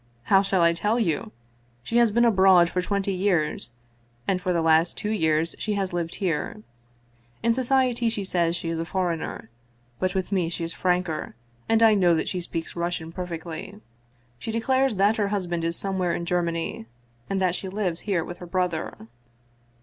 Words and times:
How 0.23 0.41
shall 0.41 0.63
I 0.63 0.73
tell 0.73 0.99
you? 0.99 1.31
She 1.83 1.97
has 1.97 2.09
been 2.09 2.25
abroad 2.25 2.71
for 2.71 2.81
twenty 2.81 3.13
years, 3.13 3.69
and 4.27 4.41
for 4.41 4.51
the 4.51 4.63
last 4.63 4.97
two 4.97 5.11
years 5.11 5.55
she 5.59 5.73
has 5.75 5.93
lived 5.93 6.15
here. 6.15 6.63
In 7.43 7.53
society 7.53 8.09
she 8.09 8.23
says 8.23 8.55
she 8.55 8.69
is 8.69 8.79
a 8.79 8.83
foreigner, 8.85 9.51
but 9.99 10.15
with 10.15 10.31
me 10.31 10.49
she 10.49 10.63
is 10.63 10.73
franker, 10.73 11.35
and 11.69 11.83
I 11.83 11.93
know 11.93 12.15
that 12.15 12.27
she 12.29 12.41
speaks 12.41 12.75
Russian 12.75 13.11
perfectly. 13.11 13.79
She 14.39 14.51
declares 14.51 14.95
that 14.95 15.17
her 15.17 15.27
husband 15.27 15.63
is 15.63 15.77
somewhere 15.77 16.13
in 16.15 16.25
Germany, 16.25 16.87
and 17.29 17.39
that 17.39 17.53
she 17.53 17.69
lives 17.69 17.99
here 17.99 18.23
with 18.25 18.39
her 18.39 18.47
brother." 18.47 19.05